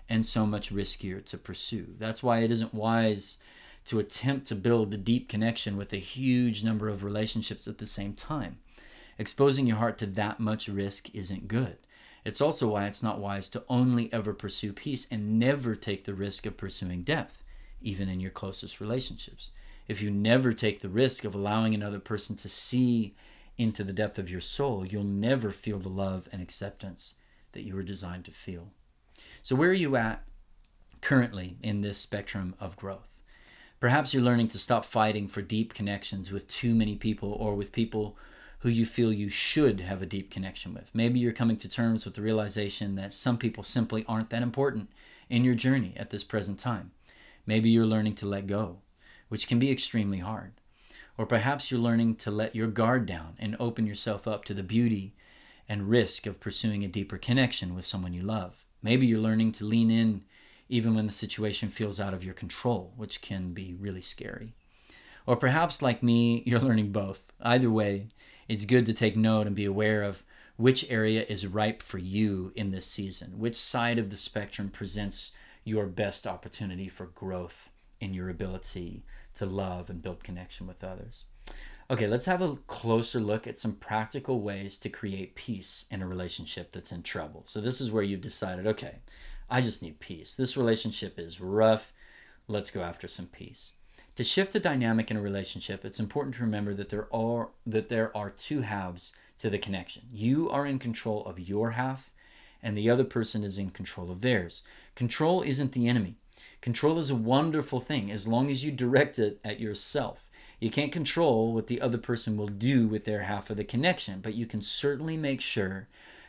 and 0.09 0.25
so 0.25 0.45
much 0.45 0.73
riskier 0.73 1.23
to 1.25 1.37
pursue. 1.37 1.95
That's 1.97 2.21
why 2.21 2.39
it 2.39 2.51
isn't 2.51 2.73
wise 2.73 3.37
to 3.85 3.99
attempt 3.99 4.47
to 4.47 4.55
build 4.55 4.93
a 4.93 4.97
deep 4.97 5.27
connection 5.27 5.77
with 5.77 5.91
a 5.93 5.97
huge 5.97 6.63
number 6.63 6.89
of 6.89 7.03
relationships 7.03 7.67
at 7.67 7.79
the 7.79 7.85
same 7.85 8.13
time. 8.13 8.59
Exposing 9.21 9.67
your 9.67 9.77
heart 9.77 9.99
to 9.99 10.07
that 10.07 10.39
much 10.39 10.67
risk 10.67 11.13
isn't 11.13 11.47
good. 11.47 11.77
It's 12.25 12.41
also 12.41 12.69
why 12.69 12.87
it's 12.87 13.03
not 13.03 13.19
wise 13.19 13.49
to 13.49 13.63
only 13.69 14.11
ever 14.11 14.33
pursue 14.33 14.73
peace 14.73 15.05
and 15.11 15.37
never 15.37 15.75
take 15.75 16.05
the 16.05 16.15
risk 16.15 16.47
of 16.47 16.57
pursuing 16.57 17.03
depth, 17.03 17.43
even 17.83 18.09
in 18.09 18.19
your 18.19 18.31
closest 18.31 18.79
relationships. 18.79 19.51
If 19.87 20.01
you 20.01 20.09
never 20.09 20.53
take 20.53 20.79
the 20.79 20.89
risk 20.89 21.23
of 21.23 21.35
allowing 21.35 21.75
another 21.75 21.99
person 21.99 22.35
to 22.37 22.49
see 22.49 23.13
into 23.59 23.83
the 23.83 23.93
depth 23.93 24.17
of 24.17 24.31
your 24.31 24.41
soul, 24.41 24.87
you'll 24.87 25.03
never 25.03 25.51
feel 25.51 25.77
the 25.77 25.87
love 25.87 26.27
and 26.31 26.41
acceptance 26.41 27.13
that 27.51 27.61
you 27.61 27.75
were 27.75 27.83
designed 27.83 28.25
to 28.25 28.31
feel. 28.31 28.71
So, 29.43 29.55
where 29.55 29.69
are 29.69 29.73
you 29.73 29.95
at 29.97 30.23
currently 30.99 31.57
in 31.61 31.81
this 31.81 31.99
spectrum 31.99 32.55
of 32.59 32.75
growth? 32.75 33.13
Perhaps 33.79 34.15
you're 34.15 34.23
learning 34.23 34.47
to 34.47 34.57
stop 34.57 34.83
fighting 34.83 35.27
for 35.27 35.43
deep 35.43 35.75
connections 35.75 36.31
with 36.31 36.47
too 36.47 36.73
many 36.73 36.95
people 36.95 37.31
or 37.33 37.53
with 37.53 37.71
people 37.71 38.17
who 38.61 38.69
you 38.69 38.85
feel 38.85 39.11
you 39.11 39.29
should 39.29 39.81
have 39.81 40.01
a 40.01 40.07
deep 40.07 40.29
connection 40.29 40.73
with. 40.73 40.91
Maybe 40.93 41.19
you're 41.19 41.31
coming 41.31 41.57
to 41.57 41.69
terms 41.69 42.05
with 42.05 42.13
the 42.13 42.21
realization 42.21 42.95
that 42.95 43.13
some 43.13 43.37
people 43.37 43.63
simply 43.63 44.05
aren't 44.07 44.29
that 44.29 44.43
important 44.43 44.89
in 45.29 45.43
your 45.43 45.55
journey 45.55 45.93
at 45.97 46.11
this 46.11 46.23
present 46.23 46.59
time. 46.59 46.91
Maybe 47.45 47.69
you're 47.69 47.87
learning 47.87 48.15
to 48.15 48.27
let 48.27 48.45
go, 48.45 48.77
which 49.29 49.47
can 49.47 49.57
be 49.57 49.71
extremely 49.71 50.19
hard. 50.19 50.51
Or 51.17 51.25
perhaps 51.25 51.71
you're 51.71 51.79
learning 51.79 52.15
to 52.17 52.31
let 52.31 52.55
your 52.55 52.67
guard 52.67 53.05
down 53.05 53.33
and 53.39 53.55
open 53.59 53.87
yourself 53.87 54.27
up 54.27 54.45
to 54.45 54.53
the 54.53 54.63
beauty 54.63 55.15
and 55.67 55.89
risk 55.89 56.27
of 56.27 56.39
pursuing 56.39 56.83
a 56.83 56.87
deeper 56.87 57.17
connection 57.17 57.73
with 57.73 57.85
someone 57.85 58.13
you 58.13 58.21
love. 58.21 58.65
Maybe 58.83 59.07
you're 59.07 59.19
learning 59.19 59.53
to 59.53 59.65
lean 59.65 59.89
in 59.89 60.23
even 60.69 60.95
when 60.95 61.05
the 61.05 61.11
situation 61.11 61.69
feels 61.69 61.99
out 61.99 62.13
of 62.13 62.23
your 62.23 62.33
control, 62.33 62.93
which 62.95 63.21
can 63.21 63.53
be 63.53 63.73
really 63.73 64.01
scary. 64.01 64.53
Or 65.25 65.35
perhaps, 65.35 65.81
like 65.81 66.01
me, 66.01 66.43
you're 66.45 66.59
learning 66.59 66.91
both. 66.91 67.21
Either 67.41 67.69
way, 67.69 68.07
it's 68.51 68.65
good 68.65 68.86
to 68.86 68.93
take 68.93 69.15
note 69.15 69.48
and 69.48 69.55
be 69.55 69.63
aware 69.63 70.03
of 70.03 70.24
which 70.58 70.86
area 70.89 71.25
is 71.29 71.48
ripe 71.48 71.81
for 71.81 72.00
you 72.00 72.51
in 72.53 72.72
this 72.72 72.86
season, 72.86 73.39
which 73.39 73.55
side 73.55 73.98
of 73.98 74.10
the 74.10 74.17
spectrum 74.17 74.67
presents 74.67 75.31
your 75.63 75.86
best 75.86 76.27
opportunity 76.27 76.89
for 76.89 77.05
growth 77.05 77.70
in 78.01 78.13
your 78.13 78.29
ability 78.29 79.03
to 79.34 79.46
love 79.46 79.89
and 79.89 80.01
build 80.01 80.22
connection 80.25 80.67
with 80.67 80.84
others. 80.84 81.24
Okay, 81.89 82.08
let's 82.08 82.25
have 82.25 82.41
a 82.41 82.58
closer 82.67 83.22
look 83.22 83.48
at 83.48 83.58
some 83.58 83.75
practical 83.75 84.41
ways 84.41 84.77
to 84.79 84.89
create 84.89 85.36
peace 85.36 85.86
in 85.89 86.01
a 86.01 86.08
relationship 86.08 86.74
that's 86.74 86.91
in 86.91 87.03
trouble. 87.03 87.43
So, 87.46 87.62
this 87.62 87.79
is 87.79 87.89
where 87.89 88.03
you've 88.03 88.20
decided, 88.20 88.67
okay, 88.67 88.96
I 89.50 89.62
just 89.62 89.81
need 89.81 90.01
peace. 90.01 90.36
This 90.36 90.58
relationship 90.58 91.17
is 91.17 91.39
rough. 91.39 91.93
Let's 92.50 92.70
go 92.70 92.81
after 92.81 93.08
some 93.08 93.27
peace. 93.27 93.72
To 94.21 94.25
shift 94.25 94.53
the 94.53 94.59
dynamic 94.59 95.09
in 95.09 95.17
a 95.17 95.21
relationship, 95.21 95.83
it's 95.83 95.99
important 95.99 96.35
to 96.35 96.43
remember 96.43 96.75
that 96.75 96.89
there 96.89 97.07
are 97.11 97.49
that 97.65 97.89
there 97.89 98.15
are 98.15 98.29
two 98.29 98.61
halves 98.61 99.13
to 99.39 99.49
the 99.49 99.57
connection. 99.57 100.03
You 100.13 100.47
are 100.47 100.63
in 100.63 100.77
control 100.77 101.25
of 101.25 101.39
your 101.39 101.71
half 101.71 102.11
and 102.61 102.77
the 102.77 102.87
other 102.87 103.03
person 103.03 103.43
is 103.43 103.57
in 103.57 103.71
control 103.71 104.11
of 104.11 104.21
theirs. 104.21 104.61
Control 104.93 105.41
isn't 105.41 105.71
the 105.71 105.87
enemy. 105.87 106.17
Control 106.61 106.99
is 106.99 107.09
a 107.09 107.15
wonderful 107.15 107.79
thing 107.79 108.11
as 108.11 108.27
long 108.27 108.51
as 108.51 108.63
you 108.63 108.71
direct 108.71 109.17
it 109.17 109.39
at 109.43 109.59
yourself. 109.59 110.29
You 110.59 110.69
can't 110.69 110.91
control 110.91 111.51
what 111.51 111.65
the 111.65 111.81
other 111.81 111.97
person 111.97 112.37
will 112.37 112.47
do 112.47 112.87
with 112.87 113.05
their 113.05 113.23
half 113.23 113.49
of 113.49 113.57
the 113.57 113.63
connection, 113.63 114.19
but 114.21 114.35
you 114.35 114.45
can 114.45 114.61
certainly 114.61 115.17
make 115.17 115.41
sure 115.41 115.87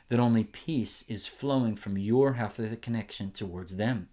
that 0.09 0.19
only 0.19 0.45
peace 0.45 1.05
is 1.11 1.27
flowing 1.27 1.77
from 1.77 1.99
your 1.99 2.33
half 2.33 2.59
of 2.59 2.71
the 2.71 2.77
connection 2.77 3.33
towards 3.33 3.77
them. 3.77 4.09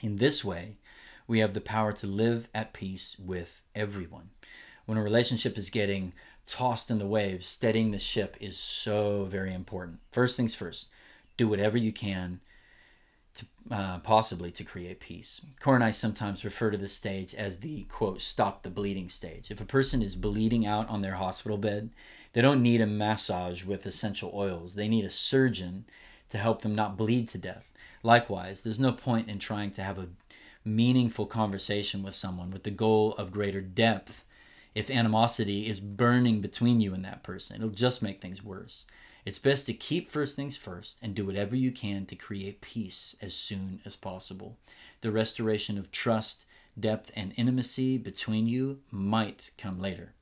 In 0.00 0.16
this 0.16 0.44
way, 0.44 0.78
we 1.26 1.38
have 1.38 1.54
the 1.54 1.60
power 1.60 1.92
to 1.92 2.06
live 2.06 2.48
at 2.54 2.72
peace 2.72 3.16
with 3.18 3.62
everyone. 3.74 4.30
When 4.86 4.98
a 4.98 5.02
relationship 5.02 5.56
is 5.56 5.70
getting 5.70 6.12
tossed 6.46 6.90
in 6.90 6.98
the 6.98 7.06
waves, 7.06 7.46
steadying 7.46 7.90
the 7.90 7.98
ship 7.98 8.36
is 8.40 8.58
so 8.58 9.24
very 9.24 9.54
important. 9.54 10.00
First 10.12 10.36
things 10.36 10.54
first, 10.54 10.88
do 11.36 11.48
whatever 11.48 11.78
you 11.78 11.92
can 11.92 12.40
to 13.34 13.46
uh, 13.70 13.98
possibly 13.98 14.50
to 14.52 14.62
create 14.62 15.00
peace. 15.00 15.40
Cor 15.60 15.74
and 15.74 15.82
I 15.82 15.90
sometimes 15.90 16.44
refer 16.44 16.70
to 16.70 16.76
this 16.76 16.92
stage 16.92 17.34
as 17.34 17.58
the 17.58 17.84
quote 17.84 18.22
stop 18.22 18.62
the 18.62 18.70
bleeding 18.70 19.08
stage. 19.08 19.50
If 19.50 19.60
a 19.60 19.66
person 19.66 20.02
is 20.02 20.16
bleeding 20.16 20.66
out 20.66 20.88
on 20.88 21.00
their 21.00 21.14
hospital 21.14 21.58
bed, 21.58 21.90
they 22.32 22.42
don't 22.42 22.62
need 22.62 22.80
a 22.80 22.86
massage 22.86 23.64
with 23.64 23.86
essential 23.86 24.30
oils. 24.34 24.74
They 24.74 24.88
need 24.88 25.04
a 25.04 25.10
surgeon 25.10 25.86
to 26.28 26.38
help 26.38 26.62
them 26.62 26.74
not 26.74 26.96
bleed 26.96 27.28
to 27.28 27.38
death. 27.38 27.72
Likewise, 28.02 28.60
there's 28.60 28.80
no 28.80 28.92
point 28.92 29.28
in 29.28 29.38
trying 29.38 29.70
to 29.72 29.82
have 29.82 29.98
a 29.98 30.08
meaningful 30.64 31.26
conversation 31.26 32.02
with 32.02 32.14
someone 32.14 32.50
with 32.50 32.62
the 32.62 32.70
goal 32.70 33.14
of 33.16 33.30
greater 33.30 33.60
depth 33.60 34.24
if 34.74 34.90
animosity 34.90 35.68
is 35.68 35.78
burning 35.78 36.40
between 36.40 36.80
you 36.80 36.94
and 36.94 37.04
that 37.04 37.22
person. 37.22 37.56
It'll 37.56 37.68
just 37.68 38.02
make 38.02 38.20
things 38.20 38.42
worse. 38.42 38.84
It's 39.24 39.38
best 39.38 39.66
to 39.66 39.72
keep 39.72 40.10
first 40.10 40.36
things 40.36 40.56
first 40.56 40.98
and 41.02 41.14
do 41.14 41.24
whatever 41.24 41.56
you 41.56 41.72
can 41.72 42.04
to 42.06 42.16
create 42.16 42.60
peace 42.60 43.16
as 43.22 43.34
soon 43.34 43.80
as 43.84 43.96
possible. 43.96 44.58
The 45.00 45.12
restoration 45.12 45.78
of 45.78 45.90
trust, 45.90 46.44
depth, 46.78 47.10
and 47.16 47.32
intimacy 47.36 47.96
between 47.96 48.46
you 48.46 48.80
might 48.90 49.50
come 49.56 49.80
later. 49.80 50.12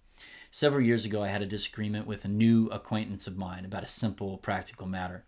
Several 0.51 0.83
years 0.83 1.05
ago, 1.05 1.23
I 1.23 1.29
had 1.29 1.43
a 1.43 1.47
disagreement 1.47 2.07
with 2.07 2.25
a 2.25 2.29
new 2.29 2.67
acquaintance 2.67 3.27
of 3.27 3.39
mine 3.39 3.65
about 3.65 3.85
a 3.85 3.89
simple, 3.89 4.37
practical 4.37 4.87
matter. 4.87 5.25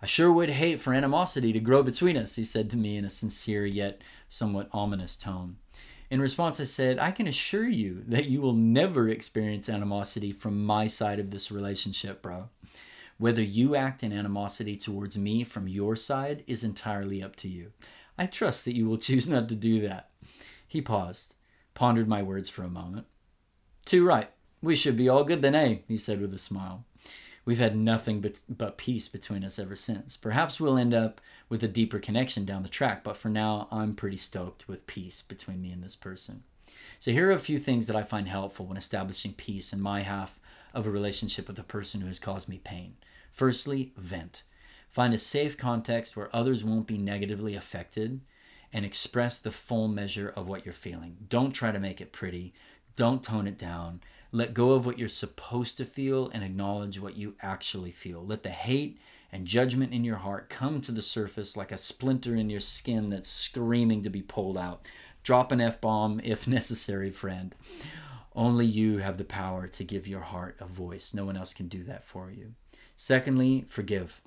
I 0.00 0.06
sure 0.06 0.32
would 0.32 0.50
hate 0.50 0.80
for 0.80 0.94
animosity 0.94 1.52
to 1.52 1.60
grow 1.60 1.82
between 1.82 2.16
us, 2.16 2.36
he 2.36 2.44
said 2.44 2.70
to 2.70 2.76
me 2.78 2.96
in 2.96 3.04
a 3.04 3.10
sincere 3.10 3.66
yet 3.66 4.00
somewhat 4.30 4.68
ominous 4.72 5.16
tone. 5.16 5.56
In 6.08 6.20
response, 6.20 6.58
I 6.58 6.64
said, 6.64 6.98
I 6.98 7.10
can 7.10 7.26
assure 7.26 7.68
you 7.68 8.02
that 8.06 8.24
you 8.24 8.40
will 8.40 8.54
never 8.54 9.08
experience 9.08 9.68
animosity 9.68 10.32
from 10.32 10.64
my 10.64 10.86
side 10.86 11.20
of 11.20 11.30
this 11.30 11.50
relationship, 11.52 12.22
bro. 12.22 12.48
Whether 13.18 13.42
you 13.42 13.76
act 13.76 14.02
in 14.02 14.12
animosity 14.12 14.76
towards 14.76 15.18
me 15.18 15.44
from 15.44 15.68
your 15.68 15.94
side 15.94 16.42
is 16.46 16.64
entirely 16.64 17.22
up 17.22 17.36
to 17.36 17.48
you. 17.48 17.72
I 18.16 18.26
trust 18.26 18.64
that 18.64 18.74
you 18.74 18.88
will 18.88 18.98
choose 19.08 19.28
not 19.28 19.48
to 19.50 19.54
do 19.54 19.80
that. 19.82 20.10
He 20.66 20.80
paused, 20.80 21.34
pondered 21.74 22.08
my 22.08 22.22
words 22.22 22.48
for 22.48 22.62
a 22.62 22.70
moment. 22.70 23.06
Too 23.84 24.06
right. 24.06 24.30
We 24.62 24.76
should 24.76 24.96
be 24.96 25.08
all 25.08 25.24
good 25.24 25.42
then, 25.42 25.54
eh? 25.54 25.78
He 25.86 25.96
said 25.96 26.20
with 26.20 26.34
a 26.34 26.38
smile. 26.38 26.84
We've 27.44 27.58
had 27.58 27.76
nothing 27.76 28.20
but, 28.20 28.42
but 28.48 28.78
peace 28.78 29.08
between 29.08 29.44
us 29.44 29.58
ever 29.58 29.76
since. 29.76 30.16
Perhaps 30.16 30.60
we'll 30.60 30.78
end 30.78 30.94
up 30.94 31.20
with 31.48 31.62
a 31.62 31.68
deeper 31.68 31.98
connection 31.98 32.44
down 32.44 32.62
the 32.62 32.68
track, 32.68 33.02
but 33.02 33.16
for 33.16 33.28
now, 33.28 33.66
I'm 33.70 33.94
pretty 33.94 34.18
stoked 34.18 34.68
with 34.68 34.86
peace 34.86 35.22
between 35.22 35.60
me 35.60 35.72
and 35.72 35.82
this 35.82 35.96
person. 35.96 36.42
So, 36.98 37.12
here 37.12 37.28
are 37.28 37.32
a 37.32 37.38
few 37.38 37.58
things 37.58 37.86
that 37.86 37.96
I 37.96 38.02
find 38.02 38.28
helpful 38.28 38.66
when 38.66 38.76
establishing 38.76 39.32
peace 39.32 39.72
in 39.72 39.80
my 39.80 40.02
half 40.02 40.38
of 40.74 40.86
a 40.86 40.90
relationship 40.90 41.48
with 41.48 41.58
a 41.58 41.64
person 41.64 42.00
who 42.00 42.06
has 42.06 42.18
caused 42.18 42.48
me 42.48 42.60
pain. 42.62 42.94
Firstly, 43.32 43.92
vent. 43.96 44.42
Find 44.90 45.14
a 45.14 45.18
safe 45.18 45.56
context 45.56 46.16
where 46.16 46.34
others 46.34 46.64
won't 46.64 46.86
be 46.86 46.98
negatively 46.98 47.54
affected 47.54 48.20
and 48.72 48.84
express 48.84 49.38
the 49.38 49.50
full 49.50 49.88
measure 49.88 50.32
of 50.36 50.46
what 50.46 50.64
you're 50.64 50.74
feeling. 50.74 51.16
Don't 51.28 51.52
try 51.52 51.72
to 51.72 51.80
make 51.80 52.00
it 52.00 52.12
pretty. 52.12 52.52
Don't 53.00 53.22
tone 53.22 53.46
it 53.46 53.56
down. 53.56 54.02
Let 54.30 54.52
go 54.52 54.72
of 54.72 54.84
what 54.84 54.98
you're 54.98 55.08
supposed 55.08 55.78
to 55.78 55.86
feel 55.86 56.28
and 56.34 56.44
acknowledge 56.44 57.00
what 57.00 57.16
you 57.16 57.34
actually 57.40 57.92
feel. 57.92 58.22
Let 58.22 58.42
the 58.42 58.50
hate 58.50 58.98
and 59.32 59.46
judgment 59.46 59.94
in 59.94 60.04
your 60.04 60.18
heart 60.18 60.50
come 60.50 60.82
to 60.82 60.92
the 60.92 61.00
surface 61.00 61.56
like 61.56 61.72
a 61.72 61.78
splinter 61.78 62.36
in 62.36 62.50
your 62.50 62.60
skin 62.60 63.08
that's 63.08 63.26
screaming 63.26 64.02
to 64.02 64.10
be 64.10 64.20
pulled 64.20 64.58
out. 64.58 64.86
Drop 65.22 65.50
an 65.50 65.62
F 65.62 65.80
bomb 65.80 66.20
if 66.22 66.46
necessary, 66.46 67.10
friend. 67.10 67.54
Only 68.36 68.66
you 68.66 68.98
have 68.98 69.16
the 69.16 69.24
power 69.24 69.66
to 69.66 69.82
give 69.82 70.06
your 70.06 70.20
heart 70.20 70.56
a 70.60 70.66
voice. 70.66 71.14
No 71.14 71.24
one 71.24 71.38
else 71.38 71.54
can 71.54 71.68
do 71.68 71.82
that 71.84 72.04
for 72.04 72.30
you. 72.30 72.52
Secondly, 72.98 73.64
forgive. 73.66 74.20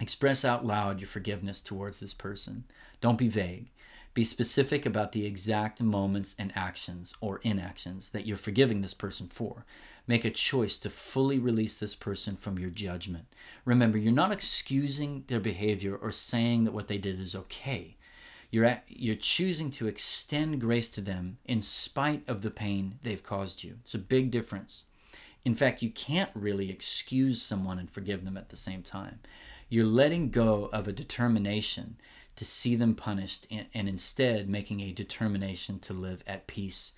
Express 0.00 0.44
out 0.44 0.64
loud 0.64 1.00
your 1.00 1.08
forgiveness 1.08 1.60
towards 1.60 1.98
this 1.98 2.14
person. 2.14 2.66
Don't 3.00 3.18
be 3.18 3.26
vague. 3.26 3.72
Be 4.16 4.24
specific 4.24 4.86
about 4.86 5.12
the 5.12 5.26
exact 5.26 5.82
moments 5.82 6.34
and 6.38 6.50
actions 6.56 7.12
or 7.20 7.38
inactions 7.42 8.08
that 8.12 8.24
you're 8.24 8.38
forgiving 8.38 8.80
this 8.80 8.94
person 8.94 9.28
for. 9.28 9.66
Make 10.06 10.24
a 10.24 10.30
choice 10.30 10.78
to 10.78 10.88
fully 10.88 11.38
release 11.38 11.78
this 11.78 11.94
person 11.94 12.34
from 12.34 12.58
your 12.58 12.70
judgment. 12.70 13.26
Remember, 13.66 13.98
you're 13.98 14.14
not 14.14 14.32
excusing 14.32 15.24
their 15.26 15.38
behavior 15.38 15.94
or 15.94 16.12
saying 16.12 16.64
that 16.64 16.72
what 16.72 16.88
they 16.88 16.96
did 16.96 17.20
is 17.20 17.34
okay. 17.34 17.98
You're, 18.50 18.64
at, 18.64 18.84
you're 18.88 19.16
choosing 19.16 19.70
to 19.72 19.86
extend 19.86 20.62
grace 20.62 20.88
to 20.90 21.02
them 21.02 21.36
in 21.44 21.60
spite 21.60 22.26
of 22.26 22.40
the 22.40 22.50
pain 22.50 22.98
they've 23.02 23.22
caused 23.22 23.64
you. 23.64 23.76
It's 23.82 23.94
a 23.94 23.98
big 23.98 24.30
difference. 24.30 24.84
In 25.44 25.54
fact, 25.54 25.82
you 25.82 25.90
can't 25.90 26.30
really 26.32 26.70
excuse 26.70 27.42
someone 27.42 27.78
and 27.78 27.90
forgive 27.90 28.24
them 28.24 28.38
at 28.38 28.48
the 28.48 28.56
same 28.56 28.82
time. 28.82 29.18
You're 29.68 29.84
letting 29.84 30.30
go 30.30 30.70
of 30.72 30.88
a 30.88 30.92
determination 30.92 31.96
to 32.36 32.44
see 32.44 32.76
them 32.76 32.94
punished 32.94 33.46
and, 33.50 33.66
and 33.74 33.88
instead 33.88 34.48
making 34.48 34.80
a 34.80 34.92
determination 34.92 35.78
to 35.80 35.92
live 35.92 36.22
at 36.26 36.46
peace 36.46 36.92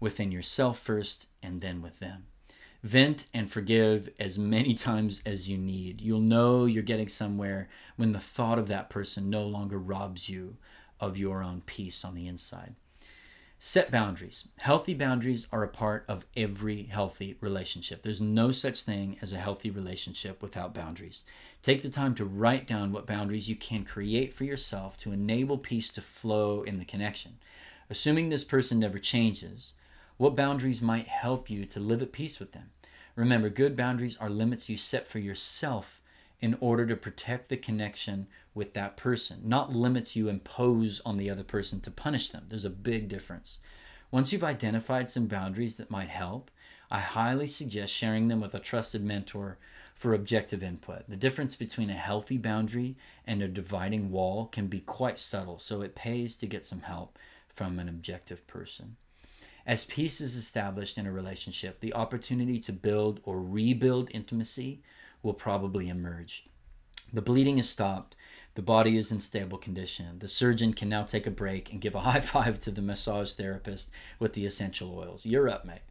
within 0.00 0.32
yourself 0.32 0.78
first 0.78 1.28
and 1.42 1.60
then 1.60 1.82
with 1.82 1.98
them. 1.98 2.26
Vent 2.82 3.26
and 3.34 3.50
forgive 3.50 4.08
as 4.18 4.38
many 4.38 4.74
times 4.74 5.20
as 5.26 5.48
you 5.48 5.58
need. 5.58 6.00
You'll 6.00 6.20
know 6.20 6.64
you're 6.64 6.82
getting 6.82 7.08
somewhere 7.08 7.68
when 7.96 8.12
the 8.12 8.20
thought 8.20 8.58
of 8.58 8.68
that 8.68 8.90
person 8.90 9.28
no 9.28 9.44
longer 9.44 9.78
robs 9.78 10.28
you 10.28 10.56
of 11.00 11.18
your 11.18 11.42
own 11.42 11.62
peace 11.66 12.04
on 12.04 12.14
the 12.14 12.26
inside. 12.26 12.74
Set 13.60 13.90
boundaries. 13.90 14.46
Healthy 14.58 14.94
boundaries 14.94 15.48
are 15.50 15.64
a 15.64 15.68
part 15.68 16.04
of 16.06 16.24
every 16.36 16.84
healthy 16.84 17.36
relationship. 17.40 18.02
There's 18.02 18.20
no 18.20 18.52
such 18.52 18.82
thing 18.82 19.16
as 19.20 19.32
a 19.32 19.38
healthy 19.38 19.68
relationship 19.68 20.40
without 20.40 20.72
boundaries. 20.72 21.24
Take 21.60 21.82
the 21.82 21.88
time 21.88 22.14
to 22.14 22.24
write 22.24 22.68
down 22.68 22.92
what 22.92 23.04
boundaries 23.04 23.48
you 23.48 23.56
can 23.56 23.84
create 23.84 24.32
for 24.32 24.44
yourself 24.44 24.96
to 24.98 25.10
enable 25.10 25.58
peace 25.58 25.90
to 25.90 26.00
flow 26.00 26.62
in 26.62 26.78
the 26.78 26.84
connection. 26.84 27.38
Assuming 27.90 28.28
this 28.28 28.44
person 28.44 28.78
never 28.78 29.00
changes, 29.00 29.72
what 30.18 30.36
boundaries 30.36 30.80
might 30.80 31.08
help 31.08 31.50
you 31.50 31.64
to 31.64 31.80
live 31.80 32.00
at 32.00 32.12
peace 32.12 32.38
with 32.38 32.52
them? 32.52 32.70
Remember, 33.16 33.48
good 33.48 33.76
boundaries 33.76 34.16
are 34.20 34.30
limits 34.30 34.68
you 34.68 34.76
set 34.76 35.08
for 35.08 35.18
yourself 35.18 36.00
in 36.40 36.56
order 36.60 36.86
to 36.86 36.94
protect 36.94 37.48
the 37.48 37.56
connection 37.56 38.28
with 38.58 38.74
that 38.74 38.96
person, 38.96 39.40
not 39.44 39.72
limits 39.72 40.16
you 40.16 40.28
impose 40.28 41.00
on 41.06 41.16
the 41.16 41.30
other 41.30 41.44
person 41.44 41.80
to 41.80 41.90
punish 41.90 42.28
them. 42.28 42.44
There's 42.48 42.66
a 42.66 42.70
big 42.70 43.08
difference. 43.08 43.58
Once 44.10 44.32
you've 44.32 44.44
identified 44.44 45.08
some 45.08 45.26
boundaries 45.26 45.76
that 45.76 45.90
might 45.90 46.08
help, 46.08 46.50
I 46.90 46.98
highly 47.00 47.46
suggest 47.46 47.94
sharing 47.94 48.28
them 48.28 48.40
with 48.40 48.54
a 48.54 48.58
trusted 48.58 49.04
mentor 49.04 49.58
for 49.94 50.12
objective 50.12 50.62
input. 50.62 51.08
The 51.08 51.16
difference 51.16 51.54
between 51.54 51.88
a 51.88 51.94
healthy 51.94 52.36
boundary 52.36 52.96
and 53.26 53.42
a 53.42 53.48
dividing 53.48 54.10
wall 54.10 54.46
can 54.46 54.66
be 54.66 54.80
quite 54.80 55.18
subtle, 55.18 55.58
so 55.58 55.80
it 55.80 55.94
pays 55.94 56.36
to 56.36 56.46
get 56.46 56.66
some 56.66 56.82
help 56.82 57.18
from 57.54 57.78
an 57.78 57.88
objective 57.88 58.46
person. 58.46 58.96
As 59.66 59.84
peace 59.84 60.20
is 60.20 60.34
established 60.34 60.98
in 60.98 61.06
a 61.06 61.12
relationship, 61.12 61.80
the 61.80 61.94
opportunity 61.94 62.58
to 62.60 62.72
build 62.72 63.20
or 63.22 63.40
rebuild 63.40 64.10
intimacy 64.12 64.80
will 65.22 65.34
probably 65.34 65.88
emerge. 65.88 66.46
The 67.12 67.22
bleeding 67.22 67.58
is 67.58 67.68
stopped. 67.68 68.16
The 68.58 68.62
body 68.62 68.96
is 68.96 69.12
in 69.12 69.20
stable 69.20 69.56
condition. 69.56 70.18
The 70.18 70.26
surgeon 70.26 70.72
can 70.72 70.88
now 70.88 71.04
take 71.04 71.28
a 71.28 71.30
break 71.30 71.70
and 71.70 71.80
give 71.80 71.94
a 71.94 72.00
high 72.10 72.18
five 72.18 72.58
to 72.58 72.72
the 72.72 72.82
massage 72.82 73.34
therapist 73.34 73.88
with 74.18 74.32
the 74.32 74.44
essential 74.44 74.98
oils. 74.98 75.24
You're 75.24 75.48
up, 75.48 75.64
mate. 75.64 75.82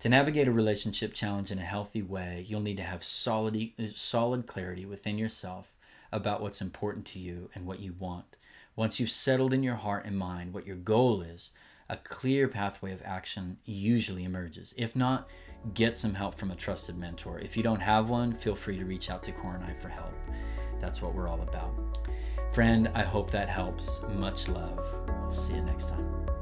To 0.00 0.08
navigate 0.08 0.48
a 0.48 0.52
relationship 0.52 1.14
challenge 1.14 1.52
in 1.52 1.60
a 1.60 1.64
healthy 1.64 2.02
way, 2.02 2.44
you'll 2.44 2.60
need 2.60 2.78
to 2.78 2.82
have 2.82 3.04
solid, 3.04 3.70
solid 3.94 4.48
clarity 4.48 4.84
within 4.84 5.16
yourself 5.16 5.76
about 6.10 6.42
what's 6.42 6.60
important 6.60 7.06
to 7.06 7.20
you 7.20 7.50
and 7.54 7.66
what 7.66 7.78
you 7.78 7.94
want. 7.96 8.36
Once 8.74 8.98
you've 8.98 9.08
settled 9.08 9.52
in 9.52 9.62
your 9.62 9.76
heart 9.76 10.04
and 10.04 10.18
mind 10.18 10.54
what 10.54 10.66
your 10.66 10.74
goal 10.74 11.22
is, 11.22 11.52
a 11.88 11.98
clear 11.98 12.48
pathway 12.48 12.90
of 12.90 13.02
action 13.04 13.58
usually 13.64 14.24
emerges. 14.24 14.74
If 14.76 14.96
not, 14.96 15.28
get 15.72 15.96
some 15.96 16.14
help 16.14 16.34
from 16.34 16.50
a 16.50 16.56
trusted 16.56 16.98
mentor. 16.98 17.38
If 17.38 17.56
you 17.56 17.62
don't 17.62 17.78
have 17.78 18.08
one, 18.08 18.32
feel 18.32 18.56
free 18.56 18.76
to 18.76 18.84
reach 18.84 19.08
out 19.08 19.22
to 19.22 19.30
Core 19.30 19.54
and 19.54 19.62
I 19.62 19.72
for 19.74 19.88
help. 19.88 20.12
That's 20.80 21.02
what 21.02 21.14
we're 21.14 21.28
all 21.28 21.42
about. 21.42 21.72
Friend, 22.52 22.88
I 22.94 23.02
hope 23.02 23.30
that 23.30 23.48
helps. 23.48 24.00
Much 24.08 24.48
love. 24.48 24.80
I'll 25.08 25.30
see 25.30 25.54
you 25.54 25.62
next 25.62 25.88
time. 25.88 26.35